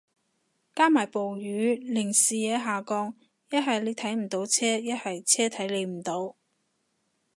[0.73, 3.15] 加埋暴雨令視野下降，
[3.51, 6.35] 一係你睇唔到車，一係車睇你唔到